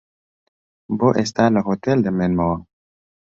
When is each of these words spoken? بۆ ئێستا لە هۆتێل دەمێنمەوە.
بۆ 0.97 1.09
ئێستا 1.17 1.45
لە 1.55 1.61
هۆتێل 1.67 1.99
دەمێنمەوە. 2.05 2.57